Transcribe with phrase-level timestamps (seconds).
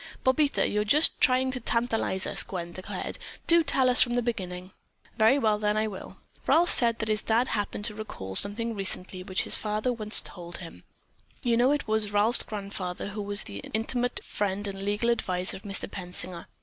[0.25, 3.19] "Bobita, you're just trying to tantalize us," Gwen declared.
[3.45, 4.71] "Do tell us from the beginning."
[5.19, 6.17] "Very well then, I will.
[6.47, 10.19] Ralph said that his dad happened to recall recently something which his father had once
[10.19, 10.85] told him.
[11.43, 15.61] You know it was Ralph's grandfather who was the intimate friend and legal advisor of
[15.61, 15.87] Mr.
[15.87, 16.47] Pensinger.